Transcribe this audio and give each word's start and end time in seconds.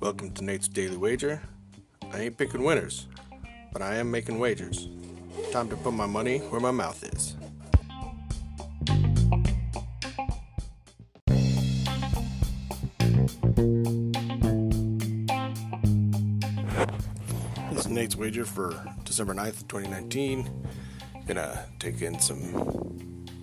Welcome 0.00 0.32
to 0.34 0.42
Nate's 0.42 0.66
Daily 0.66 0.96
Wager. 0.96 1.40
I 2.12 2.22
ain't 2.22 2.36
picking 2.36 2.64
winners, 2.64 3.06
but 3.72 3.80
I 3.80 3.94
am 3.96 4.10
making 4.10 4.40
wagers. 4.40 4.88
Time 5.52 5.68
to 5.68 5.76
put 5.76 5.92
my 5.92 6.06
money 6.06 6.38
where 6.38 6.60
my 6.60 6.72
mouth 6.72 7.04
is. 7.04 7.36
This 17.70 17.86
is 17.86 17.88
Nate's 17.88 18.16
Wager 18.16 18.44
for 18.44 18.74
December 19.04 19.34
9th, 19.34 19.68
2019. 19.68 20.50
Gonna 21.28 21.66
take 21.78 22.00
in 22.00 22.18
some 22.18 22.38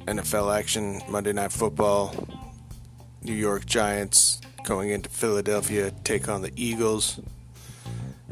NFL 0.08 0.58
action, 0.58 1.04
Monday 1.08 1.34
Night 1.34 1.52
Football, 1.52 2.16
New 3.22 3.34
York 3.34 3.68
Giants 3.68 4.42
going 4.64 4.90
into 4.90 5.08
Philadelphia, 5.08 5.92
take 6.04 6.28
on 6.28 6.42
the 6.42 6.52
Eagles. 6.56 7.20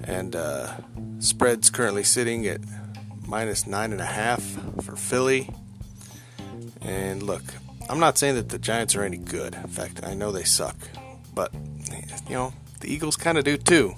And 0.03 0.35
uh, 0.35 0.73
spread's 1.19 1.69
currently 1.69 2.03
sitting 2.03 2.47
at 2.47 2.61
minus 3.27 3.67
nine 3.67 3.91
and 3.91 4.01
a 4.01 4.05
half 4.05 4.41
for 4.81 4.95
Philly. 4.95 5.49
And 6.81 7.21
look, 7.21 7.43
I'm 7.87 7.99
not 7.99 8.17
saying 8.17 8.33
that 8.35 8.49
the 8.49 8.57
Giants 8.57 8.95
are 8.95 9.03
any 9.03 9.17
good. 9.17 9.53
In 9.53 9.67
fact, 9.67 10.03
I 10.03 10.15
know 10.15 10.31
they 10.31 10.43
suck. 10.43 10.75
But, 11.33 11.53
you 12.27 12.33
know, 12.33 12.53
the 12.79 12.91
Eagles 12.91 13.15
kind 13.15 13.37
of 13.37 13.43
do 13.43 13.57
too. 13.57 13.93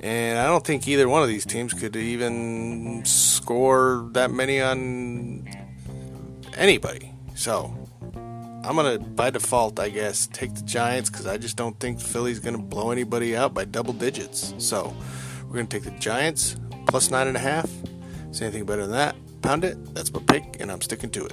And 0.00 0.38
I 0.38 0.46
don't 0.46 0.66
think 0.66 0.88
either 0.88 1.08
one 1.08 1.22
of 1.22 1.28
these 1.28 1.44
teams 1.44 1.74
could 1.74 1.94
even 1.94 3.04
score 3.42 4.08
that 4.12 4.30
many 4.30 4.60
on 4.60 5.48
anybody. 6.56 7.12
So 7.34 7.74
I'm 8.64 8.76
to, 9.00 9.04
by 9.04 9.30
default, 9.30 9.80
I 9.80 9.88
guess, 9.88 10.28
take 10.28 10.54
the 10.54 10.62
Giants 10.62 11.10
because 11.10 11.26
I 11.26 11.38
just 11.38 11.56
don't 11.56 11.78
think 11.80 12.00
Philly's 12.00 12.38
to 12.54 12.62
blow 12.62 12.92
anybody 12.92 13.36
out 13.36 13.52
by 13.52 13.64
double 13.64 13.94
digits. 13.94 14.54
So 14.58 14.94
we're 15.46 15.54
to 15.66 15.80
take 15.80 15.92
the 15.92 15.98
Giants 15.98 16.56
plus 16.86 17.10
nine 17.10 17.26
and 17.26 17.36
a 17.36 17.40
half. 17.40 17.68
Say 18.30 18.46
anything 18.46 18.64
better 18.64 18.82
than 18.82 18.92
that, 18.92 19.16
pound 19.42 19.64
it. 19.64 19.76
That's 19.92 20.12
my 20.12 20.20
pick, 20.20 20.60
and 20.60 20.70
I'm 20.70 20.80
sticking 20.80 21.10
to 21.10 21.26
it. 21.26 21.32